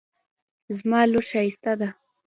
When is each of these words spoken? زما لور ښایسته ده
زما 0.77 0.99
لور 1.11 1.25
ښایسته 1.31 1.73
ده 1.79 1.89